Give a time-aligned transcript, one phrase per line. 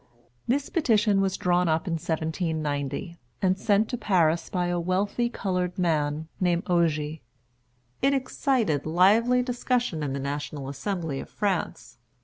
[0.47, 5.77] This petition was drawn up in 1790, and sent to Paris by a wealthy colored
[5.77, 7.21] man named Ogé.
[8.01, 11.99] It excited lively discussion in the National Assembly of France.